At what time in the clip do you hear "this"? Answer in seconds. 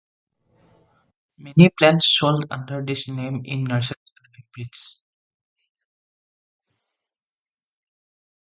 2.83-3.07